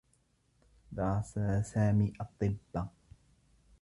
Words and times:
درس 0.95 1.39
سامي 1.63 2.13
الطّب. 2.21 2.87